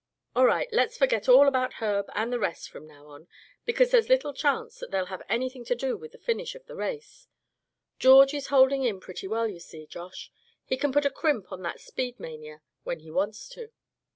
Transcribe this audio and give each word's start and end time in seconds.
"All 0.35 0.47
right, 0.47 0.67
let's 0.73 0.97
forget 0.97 1.29
all 1.29 1.47
about 1.47 1.73
Herb, 1.73 2.07
and 2.15 2.33
the 2.33 2.39
rest 2.39 2.71
from 2.71 2.87
now 2.87 3.05
on, 3.09 3.27
because 3.65 3.91
there's 3.91 4.09
little 4.09 4.33
chance 4.33 4.79
that 4.79 4.89
they'll 4.89 5.05
have 5.13 5.21
anything 5.29 5.63
to 5.65 5.75
do 5.75 5.95
with 5.95 6.11
the 6.11 6.17
finish 6.17 6.55
of 6.55 6.65
the 6.65 6.75
race. 6.75 7.27
George 7.99 8.33
is 8.33 8.47
holding 8.47 8.83
in 8.83 8.99
pretty 8.99 9.27
well, 9.27 9.47
you 9.47 9.59
see, 9.59 9.85
Josh. 9.85 10.31
He 10.65 10.75
can 10.75 10.91
put 10.91 11.05
a 11.05 11.11
crimp 11.11 11.51
in 11.51 11.61
that 11.61 11.79
speed 11.79 12.19
mania, 12.19 12.63
when 12.83 13.01
he 13.01 13.11
wants 13.11 13.47
to." 13.49 13.69